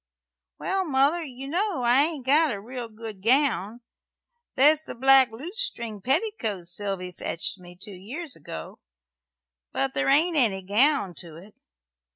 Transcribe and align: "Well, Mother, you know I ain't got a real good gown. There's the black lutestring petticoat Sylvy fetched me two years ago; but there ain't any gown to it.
"Well, 0.57 0.83
Mother, 0.83 1.21
you 1.23 1.47
know 1.47 1.83
I 1.83 2.01
ain't 2.05 2.25
got 2.25 2.51
a 2.51 2.59
real 2.59 2.89
good 2.89 3.21
gown. 3.21 3.81
There's 4.55 4.81
the 4.81 4.95
black 4.95 5.29
lutestring 5.29 6.01
petticoat 6.01 6.65
Sylvy 6.65 7.11
fetched 7.11 7.59
me 7.59 7.75
two 7.79 7.91
years 7.93 8.35
ago; 8.35 8.79
but 9.71 9.93
there 9.93 10.09
ain't 10.09 10.35
any 10.37 10.63
gown 10.63 11.13
to 11.17 11.35
it. 11.35 11.53